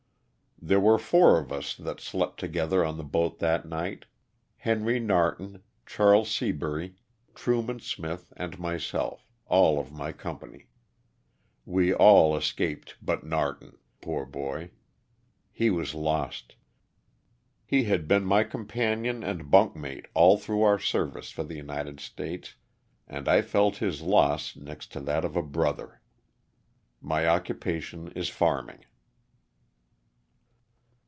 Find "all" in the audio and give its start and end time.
9.47-9.79, 11.95-12.37, 20.13-20.37